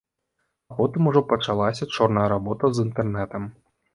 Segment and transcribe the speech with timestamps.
[0.71, 3.49] А потым ужо пачалася чорная работа з інтэрнэтам.